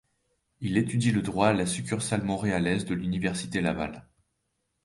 [0.61, 4.09] Il étudie le droit à la succursale montréalaise de l'université Laval.